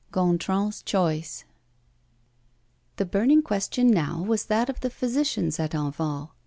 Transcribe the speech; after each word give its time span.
Gontran's 0.11 0.81
Choice 0.81 1.43
The 2.95 3.05
burning 3.05 3.43
question 3.43 3.87
now 3.87 4.23
was 4.23 4.45
that 4.45 4.67
of 4.67 4.79
the 4.79 4.89
physicians 4.89 5.59
at 5.59 5.73
Enval. 5.73 6.31